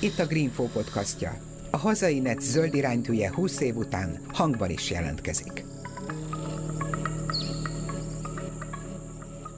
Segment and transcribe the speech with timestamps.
[0.00, 1.32] Itt a Greenfo podcastja.
[1.70, 5.64] A hazai net zöld iránytűje 20 év után hangban is jelentkezik.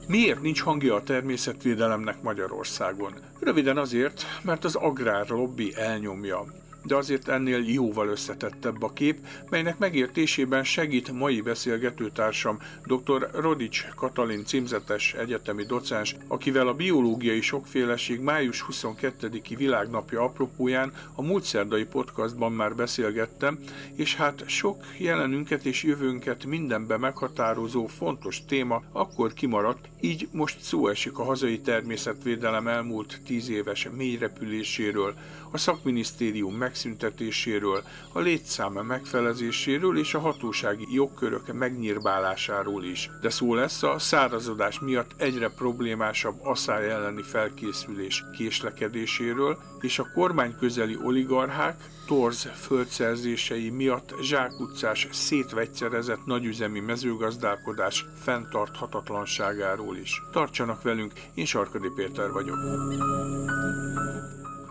[0.07, 3.13] Miért nincs hangja a természetvédelemnek Magyarországon?
[3.39, 6.45] Röviden azért, mert az agrárlobbi elnyomja
[6.83, 9.17] de azért ennél jóval összetettebb a kép,
[9.49, 13.29] melynek megértésében segít mai beszélgetőtársam dr.
[13.33, 21.43] Rodics Katalin címzetes egyetemi docens, akivel a biológiai sokféleség május 22-i világnapja apropóján a múlt
[21.43, 23.59] szerdai podcastban már beszélgettem,
[23.95, 30.87] és hát sok jelenünket és jövőnket mindenbe meghatározó fontos téma akkor kimaradt, így most szó
[30.87, 35.15] esik a hazai természetvédelem elmúlt tíz éves mélyrepüléséről,
[35.51, 37.83] a szakminisztérium megszüntetéséről,
[38.13, 43.09] a létszám megfelezéséről és a hatósági jogkörök megnyírbálásáról is.
[43.21, 50.55] De szó lesz a szárazodás miatt egyre problémásabb asszály elleni felkészülés késlekedéséről, és a kormány
[50.59, 60.21] közeli oligarchák torz földszerzései miatt zsákutcás szétvegyszerezett nagyüzemi mezőgazdálkodás fenntarthatatlanságáról is.
[60.31, 62.57] Tartsanak velünk, én Sarkadi Péter vagyok.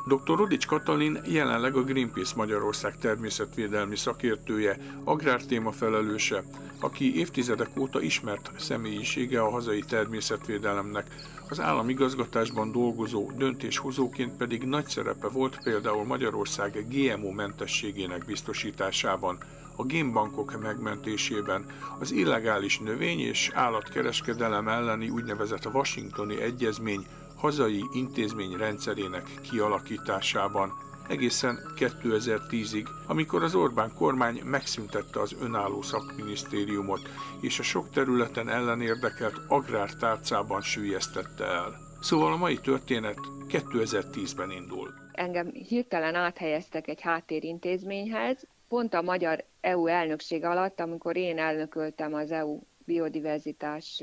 [0.07, 0.37] Dr.
[0.37, 6.45] Rodics Katalin jelenleg a Greenpeace Magyarország természetvédelmi szakértője, agrártéma felelőse,
[6.81, 11.07] aki évtizedek óta ismert személyisége a hazai természetvédelemnek,
[11.49, 19.39] az államigazgatásban dolgozó döntéshozóként pedig nagy szerepe volt például Magyarország GMO mentességének biztosításában,
[19.77, 21.67] a génbankok megmentésében,
[21.99, 30.73] az illegális növény- és állatkereskedelem elleni úgynevezett Washingtoni Egyezmény hazai intézmény rendszerének kialakításában,
[31.09, 37.01] egészen 2010-ig, amikor az Orbán kormány megszüntette az önálló szakminisztériumot,
[37.41, 41.75] és a sok területen ellenérdekelt agrártárcában sűjesztette el.
[42.01, 44.95] Szóval a mai történet 2010-ben indul.
[45.13, 52.31] Engem hirtelen áthelyeztek egy háttérintézményhez, pont a magyar EU elnökség alatt, amikor én elnököltem az
[52.31, 54.03] EU biodiverzitás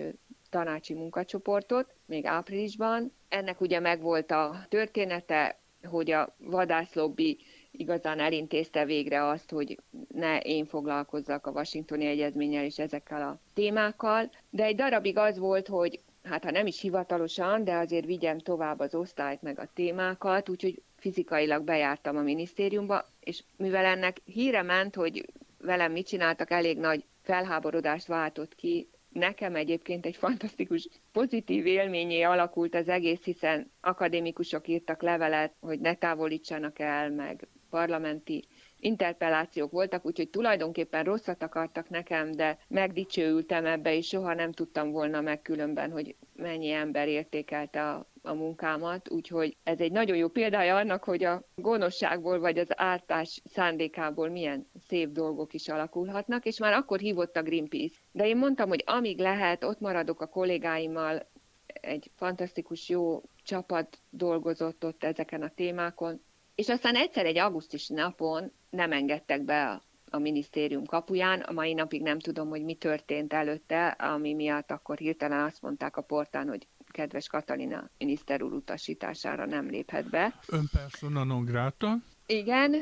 [0.53, 3.11] tanácsi munkacsoportot, még áprilisban.
[3.29, 7.37] Ennek ugye megvolt a története, hogy a vadászlobbi
[7.71, 14.29] igazán elintézte végre azt, hogy ne én foglalkozzak a Washingtoni Egyezménnyel és ezekkel a témákkal,
[14.49, 18.79] de egy darabig az volt, hogy hát ha nem is hivatalosan, de azért vigyem tovább
[18.79, 24.95] az osztályt meg a témákat, úgyhogy fizikailag bejártam a minisztériumba, és mivel ennek híre ment,
[24.95, 25.25] hogy
[25.57, 32.75] velem mit csináltak, elég nagy felháborodást váltott ki nekem egyébként egy fantasztikus pozitív élményé alakult
[32.75, 38.43] az egész, hiszen akadémikusok írtak levelet, hogy ne távolítsanak el, meg parlamenti
[38.79, 45.21] interpellációk voltak, úgyhogy tulajdonképpen rosszat akartak nekem, de megdicsőültem ebbe, és soha nem tudtam volna
[45.21, 50.75] meg különben, hogy mennyi ember értékelte a, a munkámat, úgyhogy ez egy nagyon jó példája
[50.75, 56.73] annak, hogy a gonoszságból vagy az ártás szándékából milyen szép dolgok is alakulhatnak, és már
[56.73, 57.95] akkor hívott a Greenpeace.
[58.11, 61.25] De én mondtam, hogy amíg lehet, ott maradok a kollégáimmal,
[61.67, 66.21] egy fantasztikus jó csapat dolgozott ott ezeken a témákon,
[66.55, 71.39] és aztán egyszer egy augusztus napon nem engedtek be a, a minisztérium kapuján.
[71.39, 75.97] A mai napig nem tudom, hogy mi történt előtte, ami miatt akkor hirtelen azt mondták
[75.97, 80.39] a portán, hogy kedves Katalina miniszter úr utasítására nem léphet be.
[80.47, 81.95] Ön persona non grata?
[82.25, 82.75] Igen,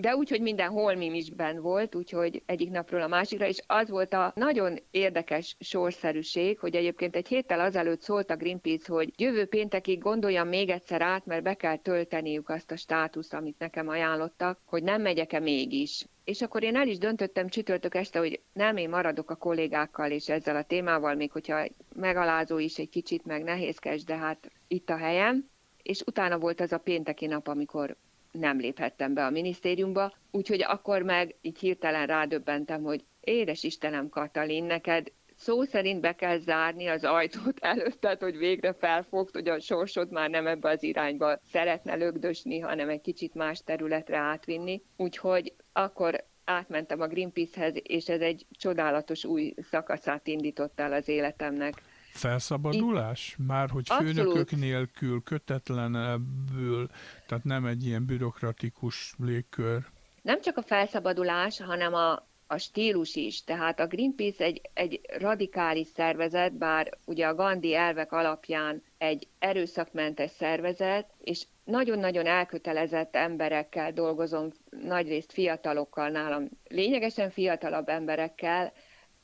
[0.00, 3.90] de úgy, hogy minden holmim is ben volt, úgyhogy egyik napról a másikra, és az
[3.90, 9.46] volt a nagyon érdekes sorszerűség, hogy egyébként egy héttel azelőtt szólt a Greenpeace, hogy jövő
[9.46, 14.60] péntekig gondoljam még egyszer át, mert be kell tölteniük azt a státuszt, amit nekem ajánlottak,
[14.64, 16.06] hogy nem megyek-e mégis.
[16.30, 20.28] És akkor én el is döntöttem csütörtök este, hogy nem én maradok a kollégákkal és
[20.28, 24.96] ezzel a témával, még hogyha megalázó is egy kicsit, meg nehézkes, de hát itt a
[24.96, 25.48] helyem.
[25.82, 27.96] És utána volt az a pénteki nap, amikor
[28.32, 34.64] nem léphettem be a minisztériumba, úgyhogy akkor meg így hirtelen rádöbbentem, hogy édes Istenem Katalin,
[34.64, 40.10] neked szó szerint be kell zárni az ajtót előtted, hogy végre felfogd, hogy a sorsod
[40.10, 44.82] már nem ebbe az irányba szeretne lögdösni, hanem egy kicsit más területre átvinni.
[44.96, 51.82] Úgyhogy akkor átmentem a Greenpeace-hez, és ez egy csodálatos új szakaszát indított el az életemnek.
[52.12, 53.36] Felszabadulás?
[53.46, 54.56] Már hogy főnökök Abszolút.
[54.56, 56.88] nélkül, kötetlenebbül,
[57.26, 59.86] tehát nem egy ilyen bürokratikus légkör.
[60.22, 63.44] Nem csak a felszabadulás, hanem a, a stílus is.
[63.44, 70.30] Tehát a Greenpeace egy, egy radikális szervezet, bár ugye a Gandhi elvek alapján egy erőszakmentes
[70.30, 78.72] szervezet, és nagyon-nagyon elkötelezett emberekkel dolgozom, nagyrészt fiatalokkal nálam, lényegesen fiatalabb emberekkel,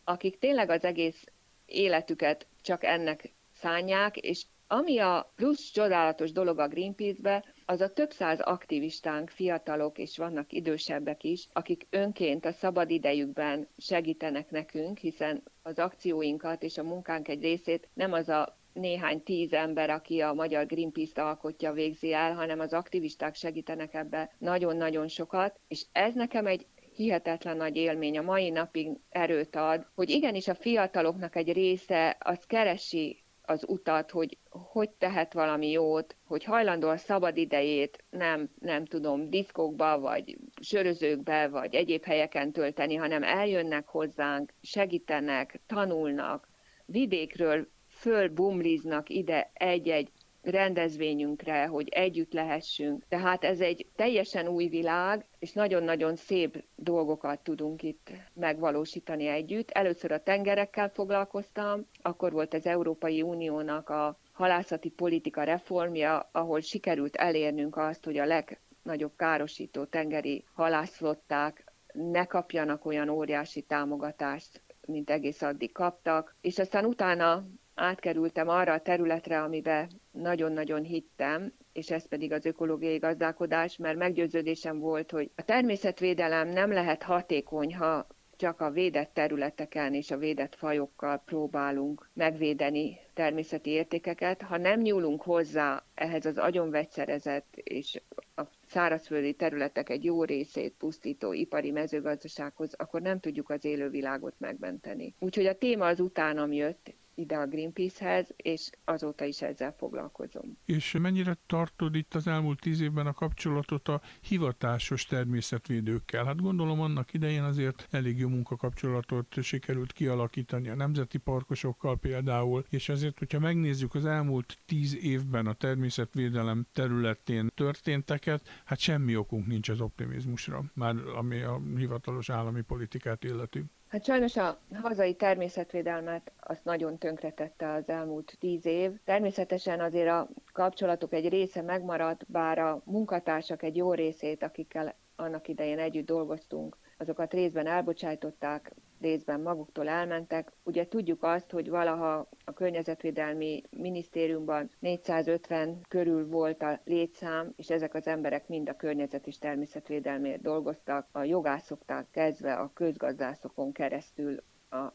[0.05, 1.25] akik tényleg az egész
[1.67, 8.11] életüket csak ennek szánják, és ami a plusz csodálatos dolog a Greenpeace-be, az a több
[8.11, 15.43] száz aktivistánk, fiatalok, és vannak idősebbek is, akik önként a szabad idejükben segítenek nekünk, hiszen
[15.63, 20.33] az akcióinkat és a munkánk egy részét nem az a néhány tíz ember, aki a
[20.33, 26.47] magyar Greenpeace-t alkotja, végzi el, hanem az aktivisták segítenek ebbe nagyon-nagyon sokat, és ez nekem
[26.47, 32.17] egy hihetetlen nagy élmény, a mai napig erőt ad, hogy igenis a fiataloknak egy része
[32.21, 38.51] az keresi az utat, hogy hogy tehet valami jót, hogy hajlandó a szabad idejét nem,
[38.61, 46.49] nem tudom, diszkokba, vagy sörözőkbe, vagy egyéb helyeken tölteni, hanem eljönnek hozzánk, segítenek, tanulnak,
[46.87, 50.11] vidékről fölbumliznak ide egy-egy
[50.51, 53.05] rendezvényünkre, hogy együtt lehessünk.
[53.09, 59.71] Tehát ez egy teljesen új világ, és nagyon-nagyon szép dolgokat tudunk itt megvalósítani együtt.
[59.71, 67.17] Először a tengerekkel foglalkoztam, akkor volt az Európai Uniónak a halászati politika reformja, ahol sikerült
[67.17, 75.43] elérnünk azt, hogy a legnagyobb károsító tengeri halászflották ne kapjanak olyan óriási támogatást, mint egész
[75.43, 76.37] addig kaptak.
[76.41, 77.47] És aztán utána
[77.77, 84.79] átkerültem arra a területre, amiben nagyon-nagyon hittem, és ez pedig az ökológiai gazdálkodás, mert meggyőződésem
[84.79, 88.07] volt, hogy a természetvédelem nem lehet hatékony, ha
[88.37, 95.23] csak a védett területeken és a védett fajokkal próbálunk megvédeni természeti értékeket, ha nem nyúlunk
[95.23, 98.01] hozzá ehhez az agyonvegyszerezett és
[98.35, 105.15] a szárazföldi területek egy jó részét pusztító ipari mezőgazdasághoz, akkor nem tudjuk az élővilágot megmenteni.
[105.19, 110.59] Úgyhogy a téma az utánam jött, ide a Greenpeace-hez, és azóta is ezzel foglalkozom.
[110.65, 116.25] És mennyire tartod itt az elmúlt tíz évben a kapcsolatot a hivatásos természetvédőkkel?
[116.25, 122.89] Hát gondolom annak idején azért elég jó munkakapcsolatot sikerült kialakítani a nemzeti parkosokkal például, és
[122.89, 129.69] ezért, hogyha megnézzük az elmúlt tíz évben a természetvédelem területén történteket, hát semmi okunk nincs
[129.69, 133.65] az optimizmusra, már ami a hivatalos állami politikát illeti.
[133.97, 138.91] Hát sajnos a hazai természetvédelmet azt nagyon tönkretette az elmúlt tíz év.
[139.05, 145.49] Természetesen azért a kapcsolatok egy része megmaradt, bár a munkatársak egy jó részét, akikkel annak
[145.49, 150.53] idején együtt dolgoztunk, azokat részben elbocsájtották, részben maguktól elmentek.
[150.63, 157.95] Ugye tudjuk azt, hogy valaha a Környezetvédelmi Minisztériumban 450 körül volt a létszám, és ezek
[157.95, 164.93] az emberek mind a környezet és természetvédelmért dolgoztak, a jogászoktól kezdve a közgazdászokon keresztül a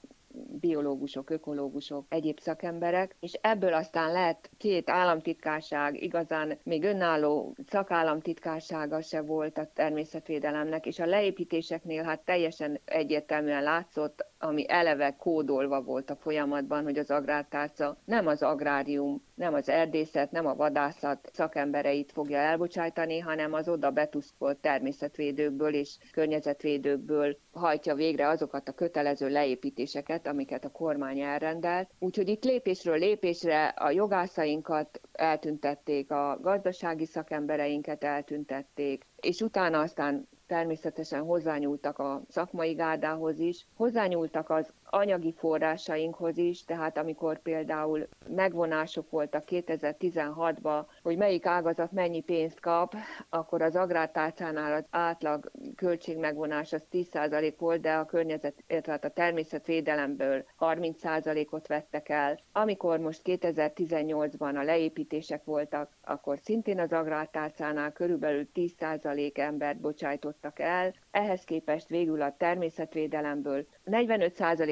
[0.59, 9.21] biológusok, ökológusok, egyéb szakemberek, és ebből aztán lett két államtitkárság, igazán még önálló szakállamtitkársága se
[9.21, 16.15] volt a természetvédelemnek, és a leépítéseknél hát teljesen egyértelműen látszott, ami eleve kódolva volt a
[16.15, 22.37] folyamatban, hogy az agrártárca nem az agrárium, nem az erdészet, nem a vadászat szakembereit fogja
[22.37, 30.65] elbocsájtani, hanem az oda betuszkolt természetvédőkből és környezetvédőkből hajtja végre azokat a kötelező leépítéseket, amiket
[30.65, 31.89] a kormány elrendelt.
[31.99, 41.21] Úgyhogy itt lépésről lépésre a jogászainkat eltüntették, a gazdasági szakembereinket eltüntették, és utána aztán természetesen
[41.23, 49.43] hozzányúltak a szakmai gárdához is, hozzányúltak az anyagi forrásainkhoz is, tehát amikor például megvonások voltak
[49.47, 52.95] 2016-ban, hogy melyik ágazat mennyi pénzt kap,
[53.29, 59.09] akkor az agrártárcánál az átlag költségmegvonás az 10% volt, de a környezet, illetve hát a
[59.09, 62.39] természetvédelemből 30%-ot vettek el.
[62.51, 70.93] Amikor most 2018-ban a leépítések voltak, akkor szintén az agrártárcánál körülbelül 10% embert bocsájtottak el,
[71.11, 73.65] ehhez képest végül a természetvédelemből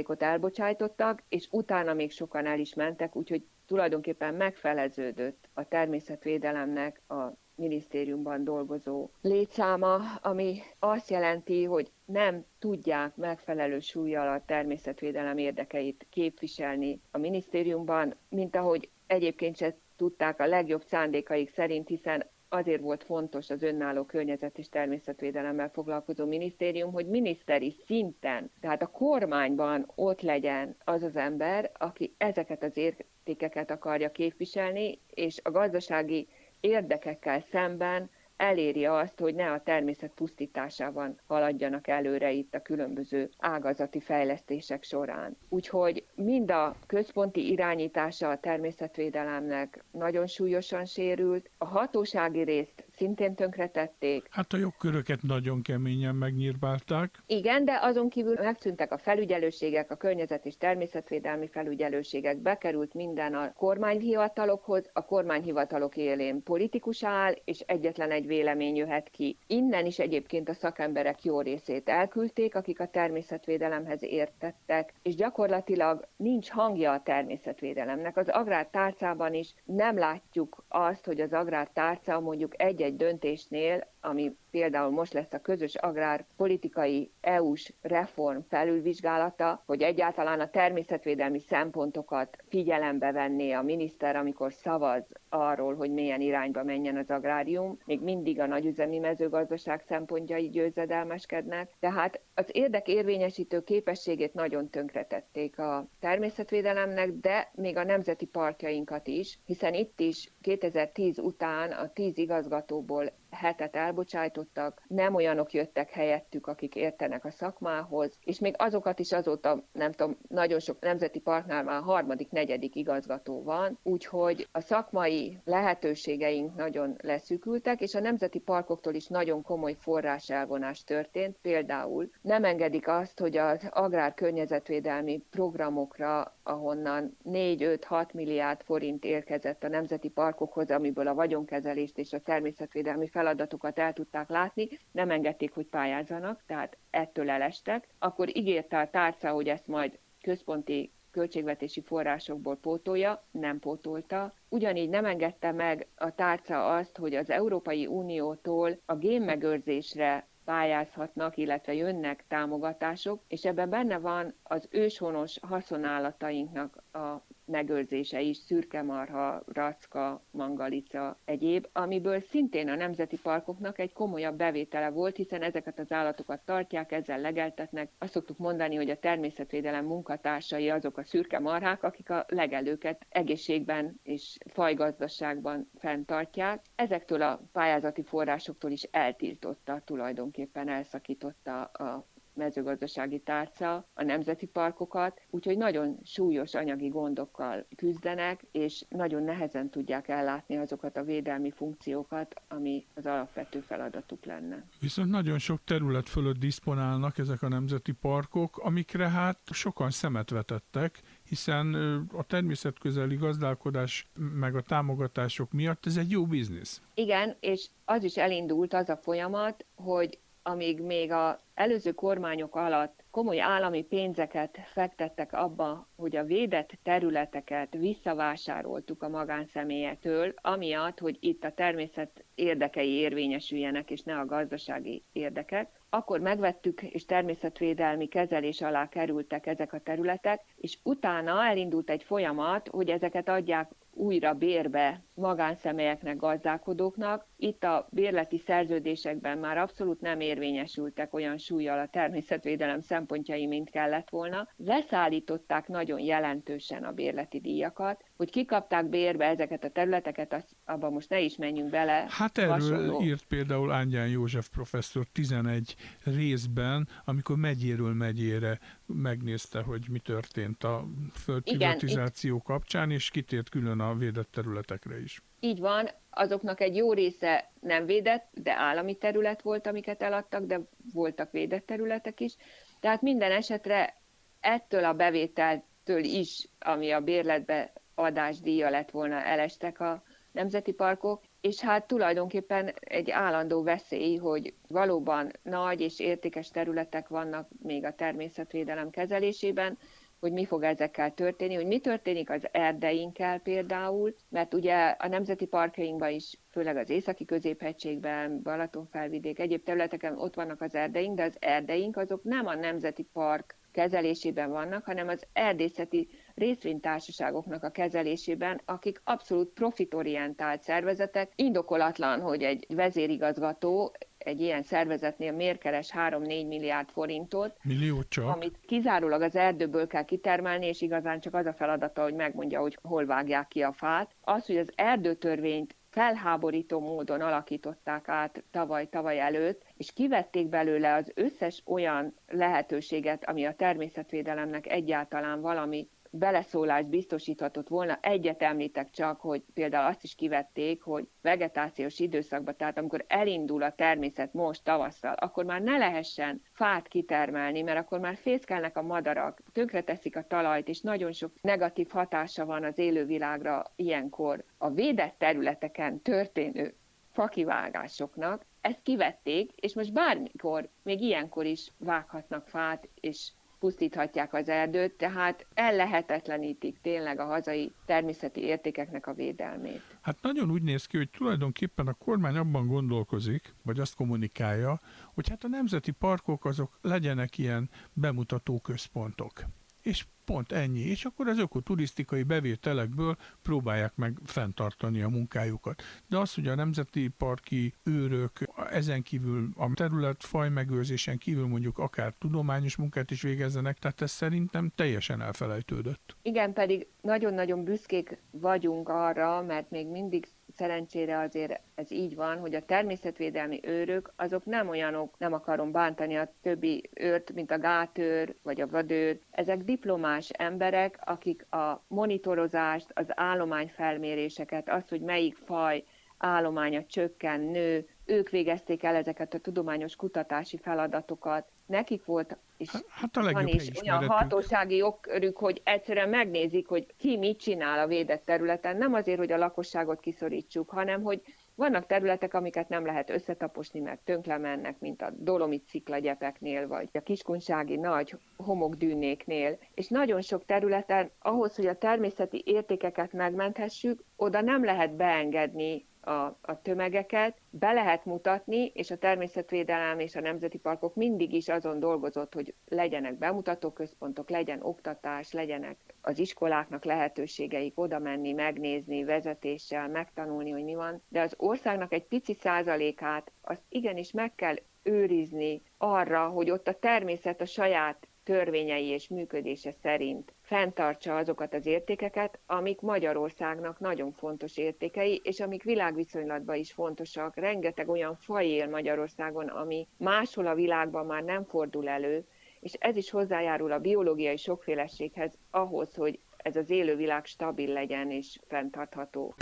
[0.09, 7.33] 45%-ot elbocsájtottak, és utána még sokan el is mentek, úgyhogy tulajdonképpen megfeleződött a természetvédelemnek a
[7.55, 17.01] minisztériumban dolgozó létszáma, ami azt jelenti, hogy nem tudják megfelelő súlyjal a természetvédelem érdekeit képviselni
[17.11, 23.49] a minisztériumban, mint ahogy egyébként se tudták a legjobb szándékaik szerint, hiszen azért volt fontos
[23.49, 30.75] az önálló környezet és természetvédelemmel foglalkozó minisztérium, hogy miniszteri szinten, tehát a kormányban ott legyen
[30.83, 36.27] az az ember, aki ezeket az értékeket akarja képviselni, és a gazdasági
[36.59, 43.99] érdekekkel szemben eléri azt, hogy ne a természet pusztításában haladjanak előre itt a különböző ágazati
[43.99, 45.37] fejlesztések során.
[45.49, 54.27] Úgyhogy mind a központi irányítása a természetvédelemnek nagyon súlyosan sérült, a hatósági részt szintén tönkretették.
[54.29, 57.23] Hát a jogköröket nagyon keményen megnyírbálták.
[57.25, 63.53] Igen, de azon kívül megszűntek a felügyelőségek, a környezet és természetvédelmi felügyelőségek, bekerült minden a
[63.53, 69.37] kormányhivatalokhoz, a kormányhivatalok élén politikus áll, és egyetlen egy vélemény jöhet ki.
[69.47, 76.49] Innen is egyébként a szakemberek jó részét elküldték, akik a természetvédelemhez értettek, és gyakorlatilag nincs
[76.49, 78.17] hangja a természetvédelemnek.
[78.17, 85.13] Az agrártárcában is nem látjuk azt, hogy az agrártárca mondjuk egy-egy döntésnél ami például most
[85.13, 93.61] lesz a közös agrárpolitikai EU-s reform felülvizsgálata, hogy egyáltalán a természetvédelmi szempontokat figyelembe venné a
[93.61, 97.77] miniszter, amikor szavaz arról, hogy milyen irányba menjen az agrárium.
[97.85, 107.09] Még mindig a nagyüzemi mezőgazdaság szempontjai győzedelmeskednek, tehát az érdekérvényesítő képességét nagyon tönkretették a természetvédelemnek,
[107.11, 113.75] de még a nemzeti parkjainkat is, hiszen itt is 2010 után a 10 igazgatóból hetet
[113.75, 119.91] elbocsájtottak, nem olyanok jöttek helyettük, akik értenek a szakmához, és még azokat is azóta, nem
[119.91, 126.95] tudom, nagyon sok nemzeti partnál már harmadik, negyedik igazgató van, úgyhogy a szakmai lehetőségeink nagyon
[127.01, 131.37] leszűkültek, és a nemzeti parkoktól is nagyon komoly forráselvonás történt.
[131.41, 139.67] Például nem engedik azt, hogy az agrár környezetvédelmi programokra, ahonnan 4-5-6 milliárd forint érkezett a
[139.67, 145.65] nemzeti parkokhoz, amiből a vagyonkezelést és a természetvédelmi feladatokat el tudták látni, nem engedték, hogy
[145.65, 147.87] pályázzanak, tehát ettől elestek.
[147.99, 154.33] Akkor ígérte a tárca, hogy ezt majd központi költségvetési forrásokból pótolja, nem pótolta.
[154.49, 161.73] Ugyanígy nem engedte meg a tárca azt, hogy az Európai Uniótól a génmegőrzésre pályázhatnak, illetve
[161.73, 171.17] jönnek támogatások, és ebben benne van az őshonos haszonállatainknak a megőrzése is, szürkemarha, racka, mangalica,
[171.25, 176.91] egyéb, amiből szintén a nemzeti parkoknak egy komolyabb bevétele volt, hiszen ezeket az állatokat tartják,
[176.91, 177.91] ezzel legeltetnek.
[177.97, 183.99] Azt szoktuk mondani, hogy a természetvédelem munkatársai azok a szürke marhák, akik a legelőket egészségben
[184.03, 186.61] és fajgazdaságban fenntartják.
[186.75, 192.05] Ezektől a pályázati forrásoktól is eltiltotta, tulajdonképpen elszakította a
[192.39, 200.07] mezőgazdasági tárca, a nemzeti parkokat, úgyhogy nagyon súlyos anyagi gondokkal küzdenek, és nagyon nehezen tudják
[200.07, 204.65] ellátni azokat a védelmi funkciókat, ami az alapvető feladatuk lenne.
[204.79, 211.01] Viszont nagyon sok terület fölött diszponálnak ezek a nemzeti parkok, amikre hát sokan szemet vetettek,
[211.23, 211.73] hiszen
[212.13, 216.81] a természetközeli gazdálkodás meg a támogatások miatt ez egy jó biznisz.
[216.93, 223.03] Igen, és az is elindult az a folyamat, hogy amíg még a előző kormányok alatt
[223.11, 231.43] komoly állami pénzeket fektettek abba, hogy a védett területeket visszavásároltuk a magánszemélyektől, amiatt, hogy itt
[231.43, 238.89] a természet érdekei érvényesüljenek, és ne a gazdasági érdekek, akkor megvettük, és természetvédelmi kezelés alá
[238.89, 246.17] kerültek ezek a területek, és utána elindult egy folyamat, hogy ezeket adják újra bérbe magánszemélyeknek,
[246.17, 247.27] gazdálkodóknak.
[247.37, 254.09] Itt a bérleti szerződésekben már abszolút nem érvényesültek olyan súlyjal a természetvédelem szempontjai, mint kellett
[254.09, 254.47] volna.
[254.57, 261.09] Leszállították nagyon jelentősen a bérleti díjakat, hogy kikapták bérbe ezeket a területeket, azt, abban most
[261.09, 262.05] ne is menjünk bele.
[262.09, 263.01] Hát erről hasonló.
[263.01, 270.83] írt például Ángyán József professzor 11 részben, amikor megyéről megyére megnézte, hogy mi történt a
[271.13, 275.08] földprivatizáció kapcsán, és kitért külön a védett területekre is.
[275.39, 280.59] Így van, azoknak egy jó része nem védett, de állami terület volt, amiket eladtak, de
[280.93, 282.35] voltak védett területek is.
[282.79, 283.97] Tehát minden esetre
[284.39, 291.59] ettől a bevételtől is, ami a bérletbe adásdíja lett volna, elestek a nemzeti parkok, és
[291.59, 298.89] hát tulajdonképpen egy állandó veszély, hogy valóban nagy és értékes területek vannak még a természetvédelem
[298.89, 299.77] kezelésében,
[300.19, 305.45] hogy mi fog ezekkel történni, hogy mi történik az erdeinkkel például, mert ugye a nemzeti
[305.45, 311.35] parkjainkban is, főleg az északi középhegységben, Balatonfelvidék, egyéb területeken ott vannak az erdeink, de az
[311.39, 319.01] erdeink azok nem a nemzeti park kezelésében vannak, hanem az erdészeti részvénytársaságoknak a kezelésében, akik
[319.03, 321.31] abszolút profitorientált szervezetek.
[321.35, 328.27] Indokolatlan, hogy egy vezérigazgató egy ilyen szervezetnél miért keres 3-4 milliárd forintot, Millió csak.
[328.27, 332.77] amit kizárólag az erdőből kell kitermelni, és igazán csak az a feladata, hogy megmondja, hogy
[332.81, 334.15] hol vágják ki a fát.
[334.21, 341.61] Az, hogy az erdőtörvényt felháborító módon alakították át tavaly-tavaly előtt, és kivették belőle az összes
[341.65, 347.97] olyan lehetőséget, ami a természetvédelemnek egyáltalán valami beleszólást biztosíthatott volna.
[348.01, 353.75] Egyet említek csak, hogy például azt is kivették, hogy vegetációs időszakban, tehát amikor elindul a
[353.75, 359.41] természet most tavasszal, akkor már ne lehessen fát kitermelni, mert akkor már fészkelnek a madarak,
[359.53, 364.43] tönkreteszik a talajt, és nagyon sok negatív hatása van az élővilágra ilyenkor.
[364.57, 366.73] A védett területeken történő
[367.11, 374.93] fakivágásoknak ezt kivették, és most bármikor, még ilyenkor is vághatnak fát, és pusztíthatják az erdőt,
[374.93, 379.81] tehát ellehetetlenítik tényleg a hazai természeti értékeknek a védelmét.
[380.01, 384.79] Hát nagyon úgy néz ki, hogy tulajdonképpen a kormány abban gondolkozik, vagy azt kommunikálja,
[385.13, 389.43] hogy hát a nemzeti parkok azok legyenek ilyen bemutató központok
[389.81, 390.79] és pont ennyi.
[390.79, 395.81] És akkor az ökoturisztikai bevételekből próbálják meg fenntartani a munkájukat.
[396.07, 398.31] De az, hogy a nemzeti parki őrök
[398.71, 404.71] ezen kívül a terület fajmegőrzésen kívül mondjuk akár tudományos munkát is végezzenek, tehát ez szerintem
[404.75, 406.15] teljesen elfelejtődött.
[406.21, 412.55] Igen, pedig nagyon-nagyon büszkék vagyunk arra, mert még mindig szerencsére azért ez így van, hogy
[412.55, 418.35] a természetvédelmi őrök azok nem olyanok, nem akarom bántani a többi őrt, mint a gátőr
[418.43, 419.19] vagy a vadőr.
[419.31, 425.83] Ezek diplomás emberek, akik a monitorozást, az állományfelméréseket, azt, hogy melyik faj
[426.17, 431.47] állománya csökken, nő, ők végezték el ezeket a tudományos kutatási feladatokat.
[431.65, 436.85] Nekik volt és hát, hát a van is olyan hatósági jogkörük, hogy egyszerűen megnézik, hogy
[436.97, 438.77] ki mit csinál a védett területen.
[438.77, 441.21] Nem azért, hogy a lakosságot kiszorítsuk, hanem hogy
[441.59, 446.99] vannak területek, amiket nem lehet összetaposni, mert tönkle mennek, mint a dolomit sziklagyepeknél, vagy a
[446.99, 449.57] kiskunsági nagy homokdűnéknél.
[449.73, 456.37] És nagyon sok területen ahhoz, hogy a természeti értékeket megmenthessük, oda nem lehet beengedni a,
[456.41, 461.79] a tömegeket, be lehet mutatni, és a természetvédelem és a nemzeti parkok mindig is azon
[461.79, 470.49] dolgozott, hogy legyenek bemutatóközpontok, legyen oktatás, legyenek az iskoláknak lehetőségeik oda menni, megnézni, vezetéssel, megtanulni,
[470.49, 476.27] hogy mi van, de az országnak egy pici százalékát azt igenis meg kell őrizni arra,
[476.27, 482.81] hogy ott a természet a saját törvényei és működése szerint fenntartsa azokat az értékeket, amik
[482.81, 487.35] Magyarországnak nagyon fontos értékei, és amik világviszonylatban is fontosak.
[487.35, 492.25] Rengeteg olyan faj él Magyarországon, ami máshol a világban már nem fordul elő,
[492.59, 498.39] és ez is hozzájárul a biológiai sokféleséghez ahhoz, hogy ez az élővilág stabil legyen és
[498.47, 499.35] fenntartható.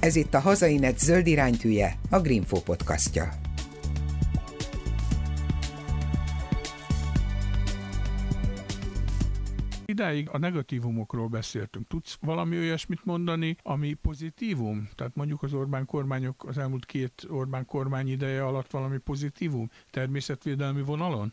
[0.00, 3.45] Ez itt a Hazainet zöld iránytűje, a Greenfo podcastja.
[9.96, 11.86] Idáig a negatívumokról beszéltünk.
[11.86, 14.88] Tudsz valami olyasmit mondani, ami pozitívum?
[14.94, 20.82] Tehát mondjuk az Orbán kormányok, az elmúlt két Orbán kormány ideje alatt valami pozitívum természetvédelmi
[20.82, 21.32] vonalon?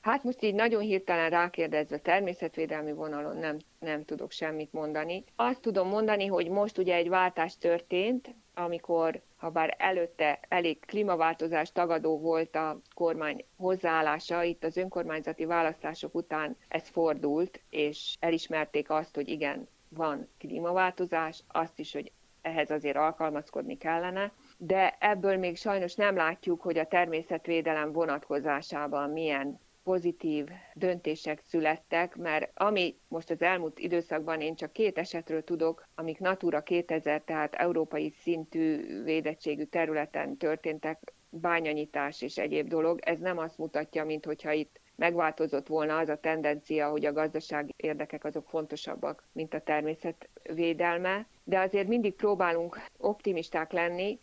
[0.00, 5.24] Hát most így nagyon hirtelen rákérdezve természetvédelmi vonalon nem, nem tudok semmit mondani.
[5.36, 11.72] Azt tudom mondani, hogy most ugye egy váltás történt, amikor ha bár előtte elég klímaváltozás
[11.72, 19.14] tagadó volt a kormány hozzáállása, itt az önkormányzati választások után ez fordult, és elismerték azt,
[19.14, 22.12] hogy igen, van klímaváltozás, azt is, hogy
[22.42, 29.60] ehhez azért alkalmazkodni kellene, de ebből még sajnos nem látjuk, hogy a természetvédelem vonatkozásában milyen
[29.84, 36.18] pozitív döntések születtek, mert ami most az elmúlt időszakban én csak két esetről tudok, amik
[36.18, 43.58] Natura 2000, tehát európai szintű védettségű területen történtek, bányanyítás és egyéb dolog, ez nem azt
[43.58, 49.28] mutatja, mint hogyha itt megváltozott volna az a tendencia, hogy a gazdasági érdekek azok fontosabbak,
[49.32, 54.18] mint a természet védelme, de azért mindig próbálunk optimisták lenni,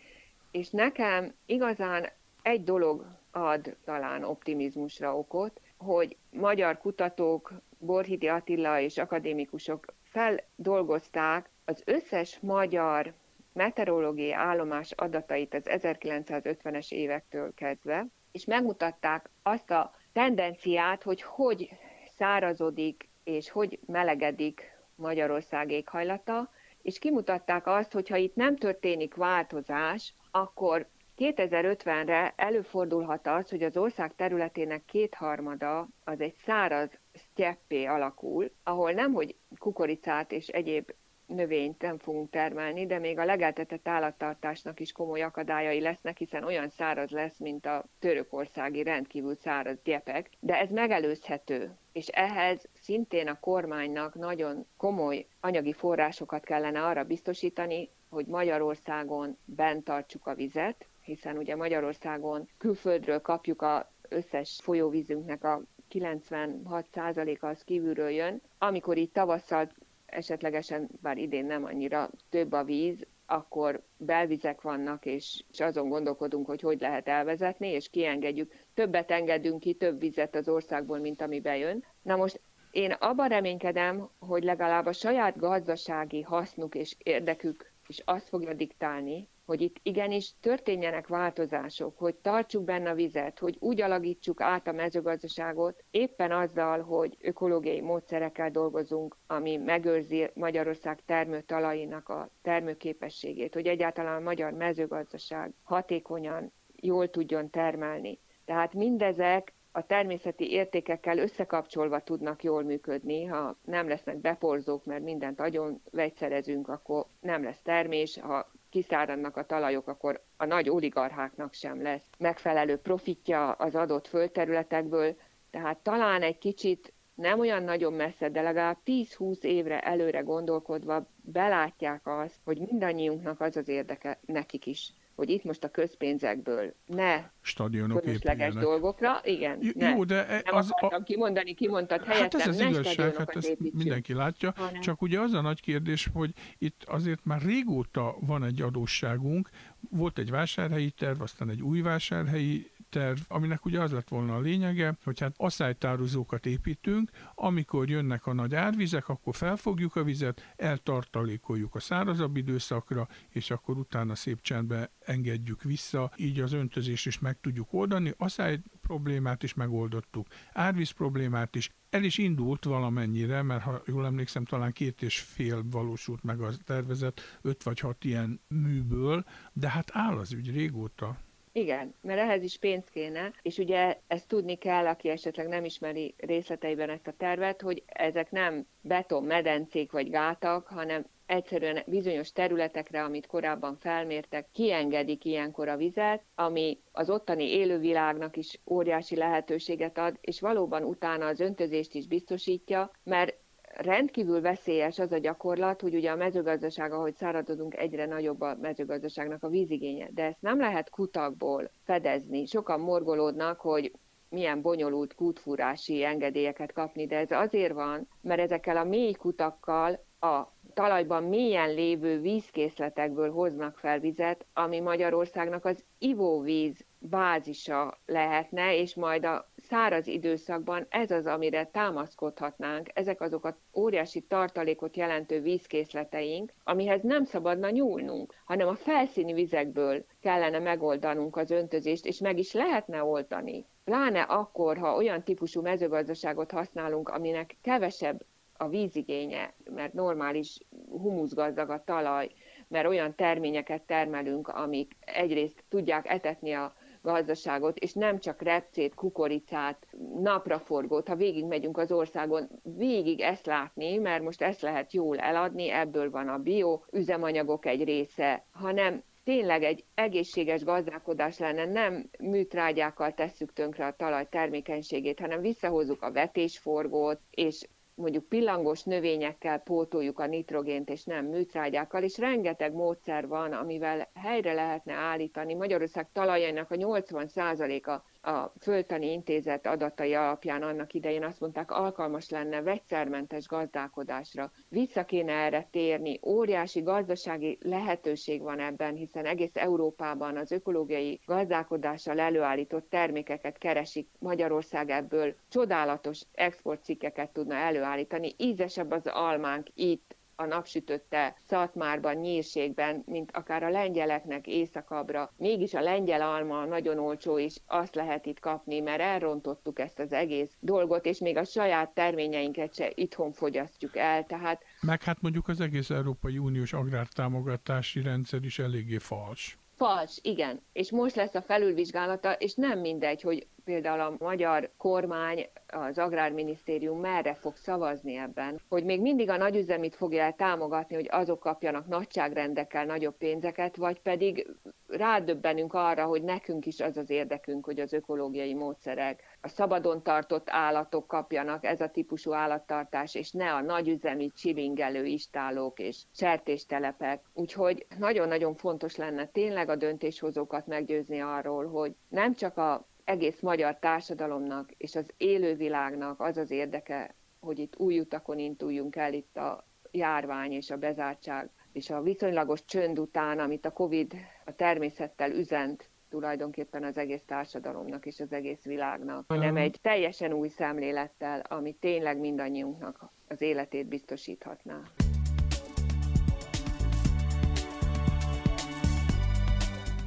[0.51, 2.09] és nekem igazán
[2.41, 11.81] egy dolog ad talán optimizmusra okot, hogy magyar kutatók, Borhidi Attila és akadémikusok feldolgozták az
[11.85, 13.13] összes magyar
[13.53, 21.69] meteorológiai állomás adatait az 1950-es évektől kezdve, és megmutatták azt a tendenciát, hogy hogy
[22.17, 26.49] szárazodik és hogy melegedik Magyarország éghajlata,
[26.81, 30.87] és kimutatták azt, hogy ha itt nem történik változás, akkor
[31.21, 39.13] 2050-re előfordulhat az, hogy az ország területének kétharmada az egy száraz sztyeppé alakul, ahol nem,
[39.13, 40.91] hogy kukoricát és egyéb
[41.25, 46.69] növényt nem fogunk termelni, de még a legeltetett állattartásnak is komoly akadályai lesznek, hiszen olyan
[46.69, 53.39] száraz lesz, mint a törökországi rendkívül száraz gyepek, de ez megelőzhető, és ehhez szintén a
[53.39, 61.37] kormánynak nagyon komoly anyagi forrásokat kellene arra biztosítani, hogy Magyarországon bent tartsuk a vizet, hiszen
[61.37, 65.61] ugye Magyarországon külföldről kapjuk a összes folyóvízünknek a
[65.91, 68.41] 96%-a az kívülről jön.
[68.57, 69.71] Amikor így tavasszal
[70.05, 76.45] esetlegesen, bár idén nem annyira több a víz, akkor belvizek vannak, és, és azon gondolkodunk,
[76.45, 78.53] hogy hogy lehet elvezetni, és kiengedjük.
[78.73, 81.83] Többet engedünk ki, több vizet az országból, mint ami bejön.
[82.01, 88.27] Na most én abban reménykedem, hogy legalább a saját gazdasági hasznuk és érdekük is azt
[88.27, 94.41] fogja diktálni, hogy itt igenis történjenek változások, hogy tartsuk benne a vizet, hogy úgy alakítsuk
[94.41, 103.53] át a mezőgazdaságot, éppen azzal, hogy ökológiai módszerekkel dolgozunk, ami megőrzi Magyarország termőtalainak a termőképességét,
[103.53, 108.19] hogy egyáltalán a magyar mezőgazdaság hatékonyan, jól tudjon termelni.
[108.45, 115.39] Tehát mindezek a természeti értékekkel összekapcsolva tudnak jól működni, ha nem lesznek beporzók, mert mindent
[115.39, 121.81] agyon vegyszerezünk, akkor nem lesz termés, ha kiszáradnak a talajok, akkor a nagy oligarcháknak sem
[121.81, 125.15] lesz megfelelő profitja az adott földterületekből,
[125.51, 132.07] tehát talán egy kicsit nem olyan nagyon messze, de legalább 10-20 évre előre gondolkodva belátják
[132.07, 138.03] azt, hogy mindannyiunknak az az érdeke nekik is, hogy itt most a közpénzekből ne stadionok
[138.03, 139.89] fölösleges dolgokra, igen, J- ne.
[139.89, 141.03] Jó, de nem az akartam a...
[141.03, 143.73] kimondani, kimondtad helyettem, Hát ez az ne igazság, hát ezt építsünk.
[143.73, 144.81] mindenki látja, hanem...
[144.81, 149.49] csak ugye az a nagy kérdés, hogy itt azért már régóta van egy adósságunk,
[149.89, 154.39] volt egy vásárhelyi terv, aztán egy új vásárhelyi terv, aminek ugye az lett volna a
[154.39, 161.75] lényege, hogy hát asszálytározókat építünk, amikor jönnek a nagy árvizek, akkor felfogjuk a vizet, eltartalékoljuk
[161.75, 167.39] a szárazabb időszakra, és akkor utána szép csendbe engedjük vissza, így az öntözést is meg
[167.41, 173.81] tudjuk oldani, asszály problémát is megoldottuk, árvíz problémát is, el is indult valamennyire, mert ha
[173.85, 179.25] jól emlékszem, talán két és fél valósult meg a tervezet, öt vagy hat ilyen műből,
[179.53, 181.17] de hát áll az ügy régóta.
[181.53, 186.13] Igen, mert ehhez is pénz kéne, és ugye ezt tudni kell, aki esetleg nem ismeri
[186.17, 193.03] részleteiben ezt a tervet, hogy ezek nem beton medencék vagy gátak, hanem egyszerűen bizonyos területekre,
[193.03, 200.17] amit korábban felmértek, kiengedik ilyenkor a vizet, ami az ottani élővilágnak is óriási lehetőséget ad,
[200.21, 203.40] és valóban utána az öntözést is biztosítja, mert
[203.75, 209.43] rendkívül veszélyes az a gyakorlat, hogy ugye a mezőgazdaság, ahogy száradodunk, egyre nagyobb a mezőgazdaságnak
[209.43, 212.45] a vízigénye, de ezt nem lehet kutakból fedezni.
[212.45, 213.91] Sokan morgolódnak, hogy
[214.29, 220.41] milyen bonyolult kútfúrási engedélyeket kapni, de ez azért van, mert ezekkel a mély kutakkal a
[220.73, 229.25] talajban mélyen lévő vízkészletekből hoznak fel vizet, ami Magyarországnak az ivóvíz bázisa lehetne, és majd
[229.25, 237.01] a száraz időszakban ez az, amire támaszkodhatnánk, ezek azok a óriási tartalékot jelentő vízkészleteink, amihez
[237.01, 243.03] nem szabadna nyúlnunk, hanem a felszíni vizekből kellene megoldanunk az öntözést, és meg is lehetne
[243.03, 243.65] oltani.
[243.83, 248.25] Pláne akkor, ha olyan típusú mezőgazdaságot használunk, aminek kevesebb
[248.61, 250.57] a vízigénye, mert normális
[250.89, 252.29] humuszgazdag a talaj,
[252.67, 259.87] mert olyan terményeket termelünk, amik egyrészt tudják etetni a gazdaságot, és nem csak repcét, kukoricát,
[260.21, 265.69] napraforgót, ha végig megyünk az országon, végig ezt látni, mert most ezt lehet jól eladni,
[265.69, 273.13] ebből van a bio üzemanyagok egy része, hanem tényleg egy egészséges gazdálkodás lenne, nem műtrágyákkal
[273.13, 277.67] tesszük tönkre a talaj termékenységét, hanem visszahozzuk a vetésforgót, és
[278.01, 284.53] mondjuk pillangos növényekkel pótoljuk a nitrogént, és nem műtrágyákkal, és rengeteg módszer van, amivel helyre
[284.53, 285.53] lehetne állítani.
[285.53, 292.61] Magyarország talajainak a 80%-a a Földtani Intézet adatai alapján annak idején azt mondták, alkalmas lenne
[292.61, 294.51] vegyszermentes gazdálkodásra.
[294.69, 302.19] Vissza kéne erre térni, óriási gazdasági lehetőség van ebben, hiszen egész Európában az ökológiai gazdálkodással
[302.19, 304.07] előállított termékeket keresik.
[304.19, 308.33] Magyarország ebből csodálatos exportcikkeket tudna előállítani.
[308.37, 315.33] Ízesebb az almánk itt, a napsütötte Szatmárban, Nyírségben, mint akár a lengyeleknek északabbra.
[315.37, 320.13] Mégis a lengyel alma nagyon olcsó, és azt lehet itt kapni, mert elrontottuk ezt az
[320.13, 324.25] egész dolgot, és még a saját terményeinket se itthon fogyasztjuk el.
[324.25, 324.63] Tehát...
[324.81, 329.60] Meg hát mondjuk az egész Európai Uniós agrártámogatási rendszer is eléggé fals.
[329.81, 330.61] Fals, igen.
[330.73, 336.99] És most lesz a felülvizsgálata, és nem mindegy, hogy például a magyar kormány, az Agrárminisztérium
[336.99, 341.87] merre fog szavazni ebben, hogy még mindig a nagyüzemit fogja el támogatni, hogy azok kapjanak
[341.87, 344.47] nagyságrendekkel nagyobb pénzeket, vagy pedig
[344.87, 350.49] rádöbbenünk arra, hogy nekünk is az az érdekünk, hogy az ökológiai módszerek, a szabadon tartott
[350.49, 357.21] állatok kapjanak ez a típusú állattartás, és ne a nagyüzemi csilingelő istálók és sertéstelepek.
[357.33, 363.79] Úgyhogy nagyon-nagyon fontos lenne tényleg a döntéshozókat meggyőzni arról, hogy nem csak a egész magyar
[363.79, 369.67] társadalomnak és az élővilágnak az az érdeke, hogy itt új utakon intuljunk el itt a
[369.91, 374.13] járvány és a bezártság és a viszonylagos csönd után, amit a Covid
[374.45, 380.47] a természettel üzent tulajdonképpen az egész társadalomnak és az egész világnak, hanem egy teljesen új
[380.47, 384.81] szemlélettel, ami tényleg mindannyiunknak az életét biztosíthatná.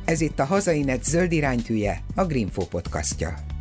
[0.05, 3.54] Ez itt a Hazainet zöld iránytűje, a Greenfo podcastja.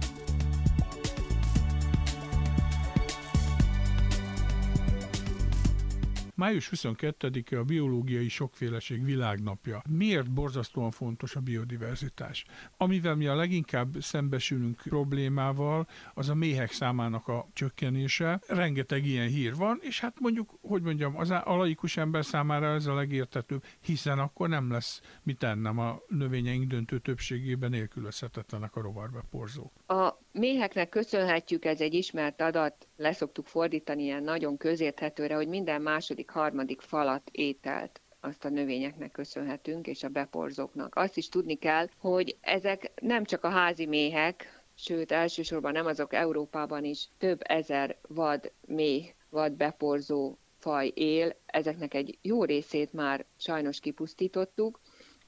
[6.36, 9.82] Május 22-e a biológiai sokféleség világnapja.
[9.90, 12.46] Miért borzasztóan fontos a biodiverzitás?
[12.78, 18.42] Amivel mi a leginkább szembesülünk problémával, az a méhek számának a csökkenése.
[18.48, 22.94] Rengeteg ilyen hír van, és hát mondjuk, hogy mondjam, az a ember számára ez a
[22.94, 29.72] legértetőbb, hiszen akkor nem lesz mit ennem a növényeink döntő többségében nélkülözhetetlenek a rovarbeporzók.
[29.88, 36.30] A méheknek köszönhetjük, ez egy ismert adat, leszoktuk fordítani ilyen nagyon közérthetőre, hogy minden második,
[36.30, 40.96] harmadik falat ételt azt a növényeknek köszönhetünk, és a beporzóknak.
[40.96, 46.14] Azt is tudni kell, hogy ezek nem csak a házi méhek, sőt elsősorban nem azok
[46.14, 53.26] Európában is, több ezer vad méh, vad beporzó faj él, ezeknek egy jó részét már
[53.38, 54.80] sajnos kipusztítottuk.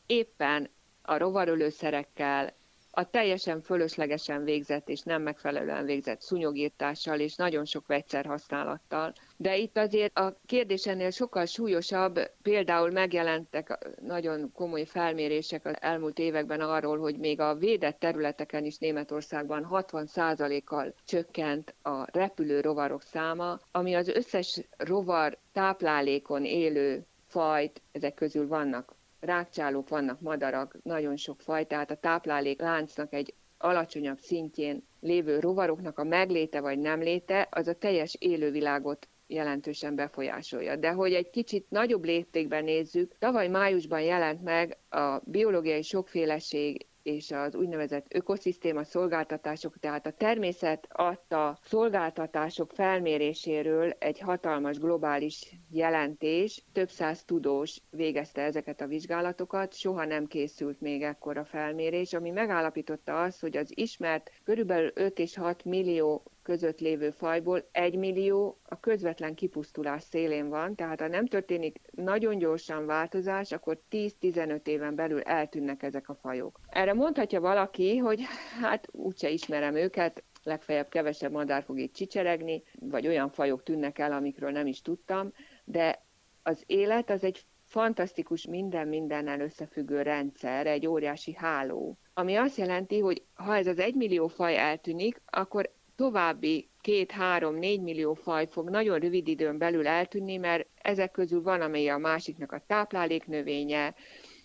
[0.05, 0.69] Éppen
[1.01, 2.53] a rovarölőszerekkel,
[2.97, 9.13] a teljesen fölöslegesen végzett és nem megfelelően végzett szúnyogírtással és nagyon sok vegyszer használattal.
[9.37, 16.19] De itt azért a kérdés ennél sokkal súlyosabb, például megjelentek nagyon komoly felmérések az elmúlt
[16.19, 23.59] években arról, hogy még a védett területeken is Németországban 60%-kal csökkent a repülő rovarok száma,
[23.71, 31.41] ami az összes rovar táplálékon élő fajt, ezek közül vannak rákcsálók vannak, madarak, nagyon sok
[31.41, 37.47] faj, tehát a táplálék láncnak egy alacsonyabb szintjén lévő rovaroknak a megléte vagy nem léte,
[37.51, 40.75] az a teljes élővilágot jelentősen befolyásolja.
[40.75, 47.31] De hogy egy kicsit nagyobb léptékben nézzük, tavaly májusban jelent meg a biológiai sokféleség és
[47.31, 56.89] az úgynevezett ökoszisztéma szolgáltatások, tehát a természet adta szolgáltatások felméréséről egy hatalmas globális jelentés, több
[56.89, 63.39] száz tudós végezte ezeket a vizsgálatokat, soha nem készült még ekkora felmérés, ami megállapította azt,
[63.41, 69.35] hogy az ismert körülbelül 5 és 6 millió között lévő fajból 1 millió a közvetlen
[69.35, 75.83] kipusztulás szélén van, tehát ha nem történik nagyon gyorsan változás, akkor 10-15 éven belül eltűnnek
[75.83, 76.59] ezek a fajok.
[76.69, 78.21] Erre mondhatja valaki, hogy
[78.61, 84.11] hát úgyse ismerem őket, legfeljebb kevesebb madár fog itt csicseregni, vagy olyan fajok tűnnek el,
[84.11, 86.03] amikről nem is tudtam, de
[86.43, 92.99] az élet az egy fantasztikus minden mindennel összefüggő rendszer, egy óriási háló, ami azt jelenti,
[92.99, 99.27] hogy ha ez az egymillió faj eltűnik, akkor további két-három-négy millió faj fog nagyon rövid
[99.27, 103.95] időn belül eltűnni, mert ezek közül van, amely a másiknak a tápláléknövénye,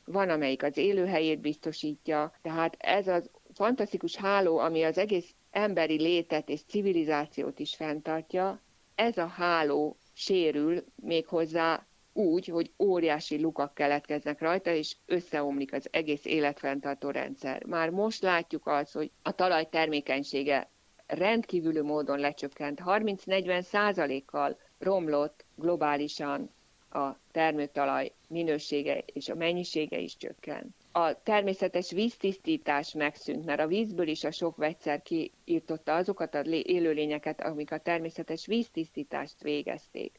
[0.04, 6.48] van, amelyik az élőhelyét biztosítja, tehát ez az fantasztikus háló, ami az egész emberi létet
[6.48, 8.62] és civilizációt is fenntartja,
[8.94, 16.24] ez a háló sérül méghozzá úgy, hogy óriási lukak keletkeznek rajta, és összeomlik az egész
[16.24, 17.64] életfenntartó rendszer.
[17.64, 20.70] Már most látjuk azt, hogy a talaj termékenysége
[21.10, 26.50] rendkívüli módon lecsökkent, 30-40 százalékkal romlott globálisan
[26.90, 30.74] a termőtalaj minősége és a mennyisége is csökkent.
[30.92, 37.40] A természetes víztisztítás megszűnt, mert a vízből is a sok vegyszer kiirtotta azokat az élőlényeket,
[37.40, 40.18] amik a természetes víztisztítást végezték.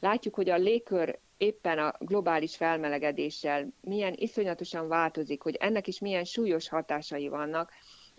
[0.00, 6.24] Látjuk, hogy a légkör éppen a globális felmelegedéssel milyen iszonyatosan változik, hogy ennek is milyen
[6.24, 7.72] súlyos hatásai vannak,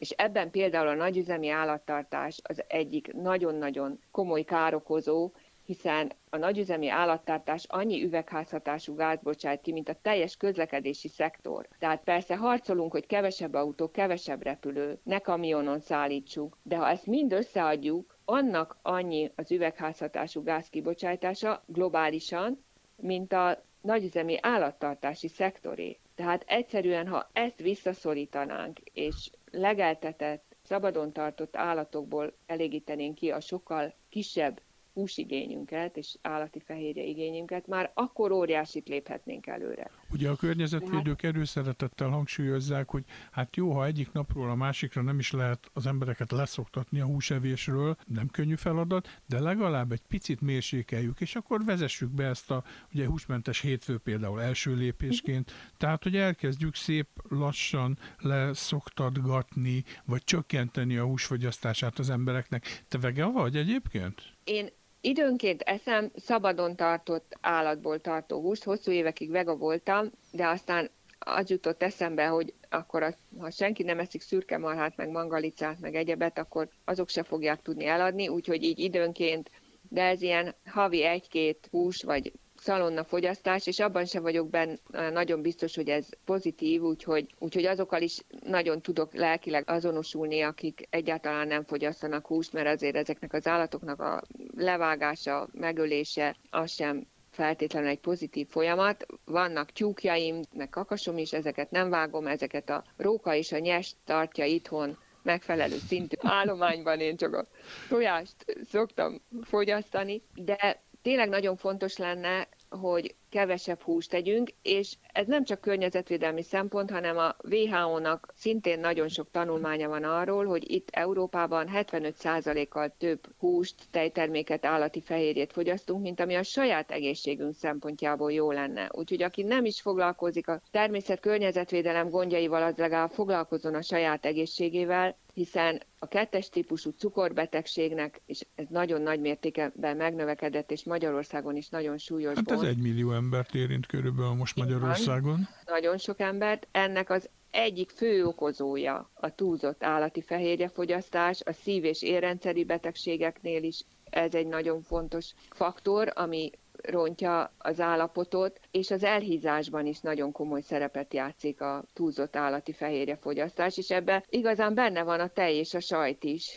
[0.04, 5.32] és ebben például a nagyüzemi állattartás az egyik nagyon-nagyon komoly károkozó,
[5.66, 11.68] hiszen a nagyüzemi állattartás annyi üvegházhatású gáz bocsát ki, mint a teljes közlekedési szektor.
[11.80, 17.32] Tehát persze harcolunk, hogy kevesebb autó, kevesebb repülő, ne kamionon szállítsuk, de ha ezt mind
[17.34, 22.64] összeadjuk, annak annyi az üvegházhatású gáz kibocsátása globálisan,
[22.96, 25.98] mint a nagyüzemi állattartási szektoré.
[26.16, 34.62] Tehát egyszerűen, ha ezt visszaszorítanánk, és legeltetett, szabadon tartott állatokból elégítenénk ki a sokkal kisebb
[34.94, 39.90] húsigényünket és állati fehérje igényünket, már akkor óriásit léphetnénk előre.
[40.14, 45.32] Ugye a környezetvédők erőszeretettel hangsúlyozzák, hogy hát jó, ha egyik napról a másikra nem is
[45.32, 51.36] lehet az embereket leszoktatni a húsevésről, nem könnyű feladat, de legalább egy picit mérsékeljük, és
[51.36, 57.08] akkor vezessük be ezt a ugye húsmentes hétfő például első lépésként, tehát hogy elkezdjük szép
[57.30, 62.84] lassan leszoktatgatni, vagy csökkenteni a húsfogyasztását az embereknek.
[62.88, 64.22] Te vege vagy egyébként?
[64.44, 64.70] Én
[65.06, 70.90] Időnként eszem szabadon tartott állatból tartó húst, hosszú évekig vega voltam, de aztán
[71.20, 75.96] az jutott eszembe, hogy akkor az, ha senki nem eszik szürke marhát, meg mangalicát, meg
[75.96, 79.50] egyebet, akkor azok se fogják tudni eladni, úgyhogy így időnként,
[79.90, 82.32] de ez ilyen havi egy-két hús, vagy
[82.64, 84.76] szalonna fogyasztás, és abban sem vagyok benne
[85.10, 91.48] nagyon biztos, hogy ez pozitív, úgyhogy, úgyhogy azokkal is nagyon tudok lelkileg azonosulni, akik egyáltalán
[91.48, 94.22] nem fogyasztanak húst, mert azért ezeknek az állatoknak a
[94.58, 99.06] levágása, megölése, az sem feltétlenül egy pozitív folyamat.
[99.26, 104.46] Vannak tyúkjaim, meg kakasom is, ezeket nem vágom, ezeket a róka és a nyest tartja
[104.46, 107.48] itthon megfelelő szintű állományban, én csak a
[107.90, 108.36] tojást
[108.70, 112.48] szoktam fogyasztani, de tényleg nagyon fontos lenne,
[112.82, 119.08] hogy kevesebb húst tegyünk, és ez nem csak környezetvédelmi szempont, hanem a WHO-nak szintén nagyon
[119.08, 126.20] sok tanulmánya van arról, hogy itt Európában 75%-kal több húst, tejterméket, állati fehérjét fogyasztunk, mint
[126.20, 128.90] ami a saját egészségünk szempontjából jó lenne.
[128.92, 135.18] Úgyhogy aki nem is foglalkozik a természet környezetvédelem gondjaival, az legalább foglalkozon a saját egészségével,
[135.34, 141.98] hiszen a kettes típusú cukorbetegségnek, és ez nagyon nagy mértékben megnövekedett, és Magyarországon is nagyon
[141.98, 145.48] súlyos Hát ez egy millió embert érint körülbelül most Magyarországon.
[145.66, 146.68] Nagyon sok embert.
[146.72, 153.84] Ennek az egyik fő okozója a túlzott állati fehérjefogyasztás, a szív- és érrendszeri betegségeknél is
[154.14, 160.62] ez egy nagyon fontos faktor, ami rontja az állapotot, és az elhízásban is nagyon komoly
[160.62, 165.80] szerepet játszik a túlzott állati fehérjefogyasztás, és ebben igazán benne van a tej és a
[165.80, 166.50] sajt is.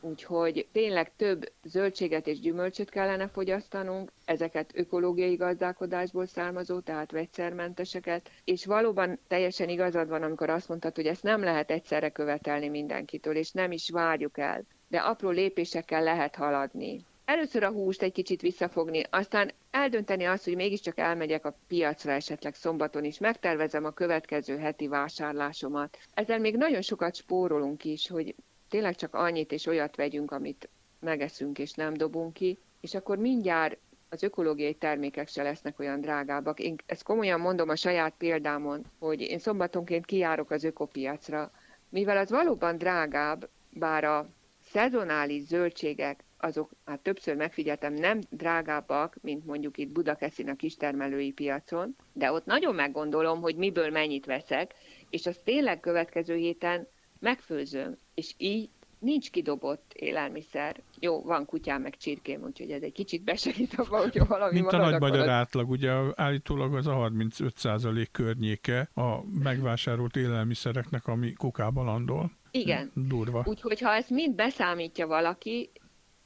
[0.00, 8.64] Úgyhogy tényleg több zöldséget és gyümölcsöt kellene fogyasztanunk, ezeket ökológiai gazdálkodásból származó, tehát vegyszermenteseket, és
[8.66, 13.50] valóban teljesen igazad van, amikor azt mondtad, hogy ezt nem lehet egyszerre követelni mindenkitől, és
[13.52, 17.04] nem is várjuk el, de apró lépésekkel lehet haladni.
[17.24, 22.54] Először a húst egy kicsit visszafogni, aztán eldönteni azt, hogy mégiscsak elmegyek a piacra esetleg
[22.54, 25.98] szombaton is, megtervezem a következő heti vásárlásomat.
[26.14, 28.34] Ezzel még nagyon sokat spórolunk is, hogy
[28.68, 30.68] tényleg csak annyit és olyat vegyünk, amit
[31.00, 33.78] megeszünk és nem dobunk ki, és akkor mindjárt
[34.08, 36.60] az ökológiai termékek se lesznek olyan drágábbak.
[36.60, 41.50] Én ezt komolyan mondom a saját példámon, hogy én szombatonként kijárok az ökopiacra,
[41.88, 44.28] mivel az valóban drágább, bár a
[44.70, 51.96] szezonális zöldségek azok hát többször megfigyeltem, nem drágábbak, mint mondjuk itt Budakeszin a kistermelői piacon,
[52.12, 54.74] de ott nagyon meggondolom, hogy miből mennyit veszek,
[55.10, 60.82] és azt tényleg következő héten megfőzöm, és így nincs kidobott élelmiszer.
[61.00, 64.76] Jó, van kutyám meg csirkém, úgyhogy ez egy kicsit besegít abban, hogy valami Mint a
[64.76, 72.30] nagy magyar átlag, ugye állítólag az a 35% környéke a megvásárolt élelmiszereknek, ami kukába landol.
[72.50, 72.90] Igen.
[72.94, 73.42] Durva.
[73.46, 75.70] Úgyhogy ha ezt mind beszámítja valaki,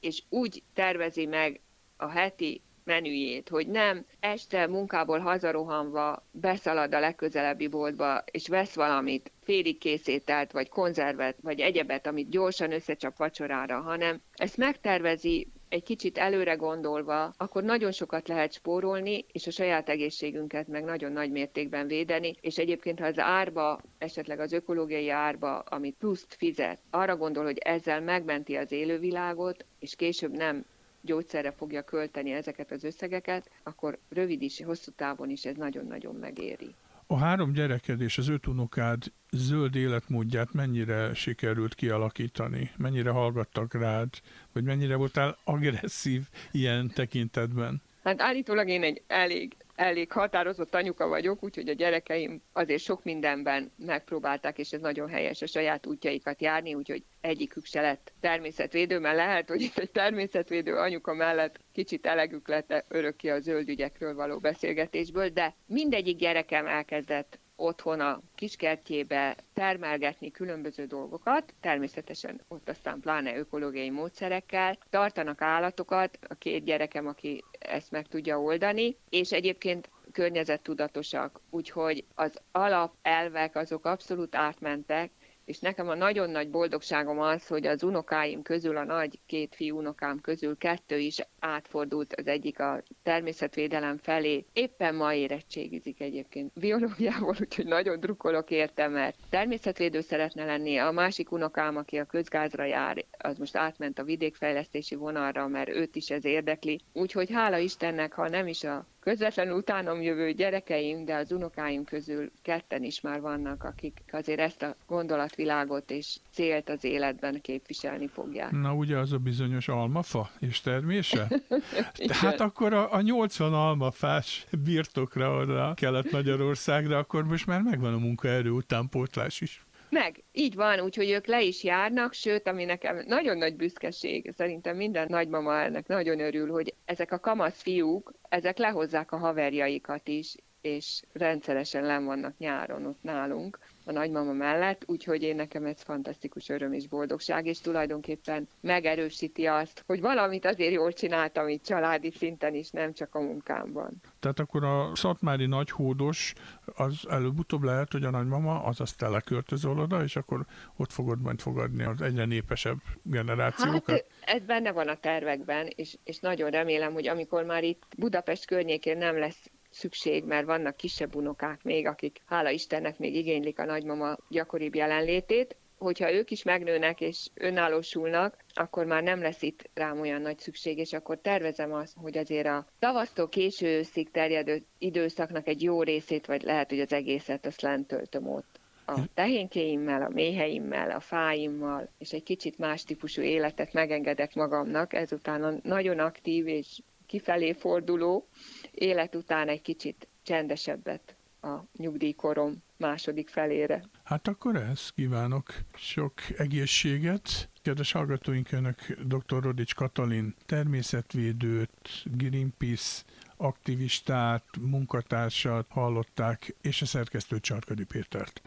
[0.01, 1.61] és úgy tervezi meg
[1.97, 9.33] a heti menüjét, hogy nem este munkából hazarohanva beszalad a legközelebbi boltba, és vesz valamit,
[9.43, 16.19] félig készételt, vagy konzervet, vagy egyebet, amit gyorsan összecsap vacsorára, hanem ezt megtervezi egy kicsit
[16.19, 21.87] előre gondolva, akkor nagyon sokat lehet spórolni, és a saját egészségünket meg nagyon nagy mértékben
[21.87, 27.45] védeni, és egyébként ha az árba, esetleg az ökológiai árba, amit pluszt fizet, arra gondol,
[27.45, 30.65] hogy ezzel megmenti az élővilágot, és később nem
[31.03, 36.75] gyógyszerre fogja költeni ezeket az összegeket, akkor rövid is, hosszú távon is ez nagyon-nagyon megéri.
[37.07, 42.71] A három gyereked és az öt unokád zöld életmódját mennyire sikerült kialakítani?
[42.77, 44.09] Mennyire hallgattak rád?
[44.53, 47.83] Vagy mennyire voltál agresszív ilyen tekintetben?
[48.05, 53.73] Hát állítólag én egy elég elég határozott anyuka vagyok, úgyhogy a gyerekeim azért sok mindenben
[53.77, 59.17] megpróbálták, és ez nagyon helyes a saját útjaikat járni, úgyhogy egyikük se lett természetvédő, mert
[59.17, 64.39] lehet, hogy itt egy természetvédő anyuka mellett kicsit elegük lett örökké a zöld ügyekről való
[64.39, 73.37] beszélgetésből, de mindegyik gyerekem elkezdett otthon a kiskertjébe termelgetni különböző dolgokat, természetesen ott aztán pláne
[73.37, 81.41] ökológiai módszerekkel, tartanak állatokat, a két gyerekem, aki ezt meg tudja oldani, és egyébként környezettudatosak,
[81.51, 85.11] úgyhogy az alapelvek azok abszolút átmentek,
[85.53, 89.77] és nekem a nagyon nagy boldogságom az, hogy az unokáim közül, a nagy két fiú
[89.79, 94.45] unokám közül kettő is átfordult, az egyik a természetvédelem felé.
[94.53, 100.77] Éppen ma érettségizik egyébként biológiával, úgyhogy nagyon drukkolok érte, mert természetvédő szeretne lenni.
[100.79, 105.97] A másik unokám, aki a közgázra jár, az most átment a vidékfejlesztési vonalra, mert őt
[105.97, 106.81] is ez érdekli.
[106.93, 112.31] Úgyhogy hála Istennek, ha nem is a közvetlenül utánom jövő gyerekeim, de az unokáim közül
[112.43, 118.51] ketten is már vannak, akik azért ezt a gondolatvilágot és célt az életben képviselni fogják.
[118.51, 121.29] Na ugye az a bizonyos almafa és termése?
[122.07, 128.51] Tehát akkor a, a 80 almafás birtokra oda Kelet-Magyarországra, akkor most már megvan a munkaerő
[128.51, 129.65] utánpótlás is.
[129.91, 134.77] Meg, így van, úgyhogy ők le is járnak, sőt, ami nekem nagyon nagy büszkeség, szerintem
[134.77, 140.37] minden nagymama ennek nagyon örül, hogy ezek a kamasz fiúk, ezek lehozzák a haverjaikat is,
[140.63, 146.49] és rendszeresen len vannak nyáron ott nálunk a nagymama mellett, úgyhogy én nekem ez fantasztikus
[146.49, 152.55] öröm és boldogság, és tulajdonképpen megerősíti azt, hogy valamit azért jól csináltam itt családi szinten
[152.55, 154.01] is, nem csak a munkámban.
[154.21, 156.35] Tehát akkor a szatmári nagyhódos
[156.75, 160.47] az előbb-utóbb lehet, hogy a nagymama az azt teleköltözöl oda, és akkor
[160.77, 163.91] ott fogod majd fogadni az egyre népesebb generációkat?
[163.91, 168.47] Hát ez benne van a tervekben, és, és nagyon remélem, hogy amikor már itt Budapest
[168.47, 173.65] környékén nem lesz szükség, mert vannak kisebb unokák még, akik hála Istennek még igénylik a
[173.65, 180.01] nagymama gyakoribb jelenlétét, hogyha ők is megnőnek és önállósulnak, akkor már nem lesz itt rám
[180.01, 185.47] olyan nagy szükség, és akkor tervezem azt, hogy azért a tavasztól késő őszig terjedő időszaknak
[185.47, 188.61] egy jó részét, vagy lehet, hogy az egészet, azt lent töltöm ott.
[188.87, 195.61] A tehénkéimmel, a méheimmel, a fáimmal, és egy kicsit más típusú életet megengedek magamnak, ezután
[195.63, 196.79] nagyon aktív és
[197.13, 198.29] kifelé forduló
[198.71, 203.85] élet után egy kicsit csendesebbet a nyugdíjkorom második felére.
[204.05, 207.51] Hát akkor ezt kívánok sok egészséget.
[207.63, 209.43] Kedves hallgatóink, önök dr.
[209.43, 213.03] Rodics Katalin természetvédőt, Greenpeace
[213.37, 218.43] aktivistát, munkatársat hallották, és a szerkesztő Csarkadi Pétert.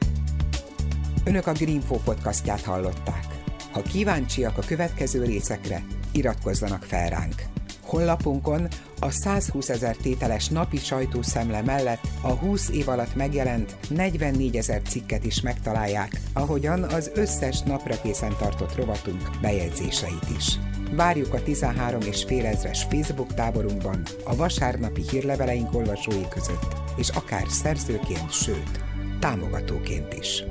[1.26, 3.26] Önök a Greenfo podcastját hallották.
[3.72, 7.55] Ha kíváncsiak a következő részekre, iratkozzanak fel ránk.
[7.86, 8.68] Honlapunkon
[9.00, 15.26] a 120 ezer tételes napi sajtószemle mellett a 20 év alatt megjelent 44 ezer cikket
[15.26, 20.60] is megtalálják, ahogyan az összes napra készen tartott rovatunk bejegyzéseit is.
[20.92, 27.46] Várjuk a 13 és fél ezres Facebook táborunkban, a vasárnapi hírleveleink olvasói között, és akár
[27.48, 28.84] szerzőként, sőt,
[29.20, 30.44] támogatóként is.